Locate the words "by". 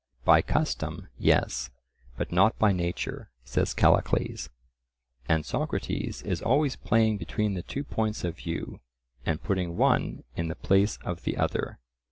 0.25-0.41, 2.57-2.71